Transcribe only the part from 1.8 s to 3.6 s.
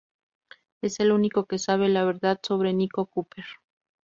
la verdad sobre Nico Cooper.